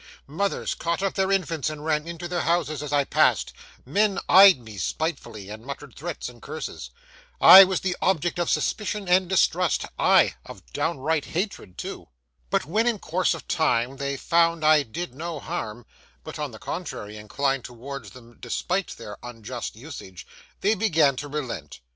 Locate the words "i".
2.91-3.03, 7.39-7.63, 14.65-14.81